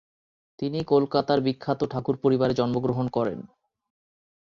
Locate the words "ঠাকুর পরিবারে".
1.83-2.53